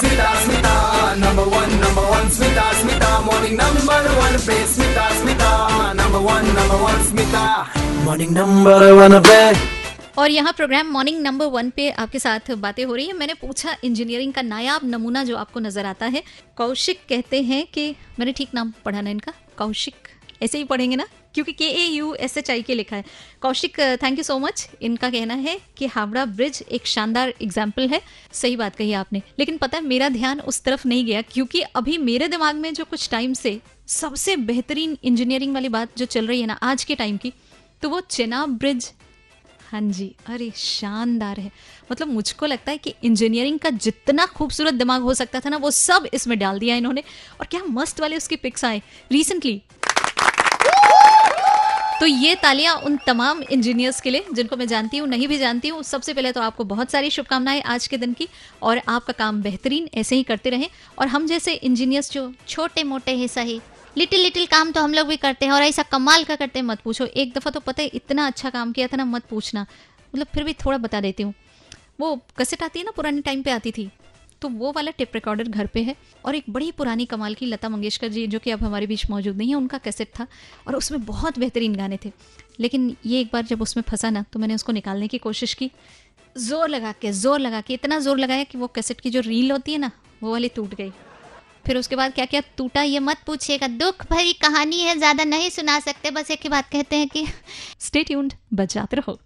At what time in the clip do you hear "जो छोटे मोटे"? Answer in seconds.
62.12-63.16